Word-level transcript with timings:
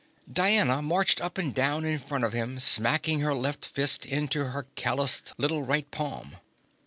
Diana 0.33 0.81
marched 0.81 1.21
up 1.21 1.37
and 1.37 1.53
down 1.53 1.85
in 1.85 1.99
front 1.99 2.23
of 2.23 2.33
him, 2.33 2.59
smacking 2.59 3.19
her 3.19 3.35
left 3.35 3.67
fist 3.67 4.03
into 4.03 4.45
her 4.45 4.65
calloused 4.75 5.33
little 5.37 5.61
right 5.61 5.91
palm. 5.91 6.37